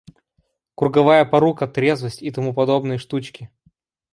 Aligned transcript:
Круговая 0.73 1.25
порука, 1.25 1.67
трезвость 1.67 2.23
и 2.23 2.31
тому 2.31 2.55
подобные 2.55 2.97
штучки. 2.97 3.51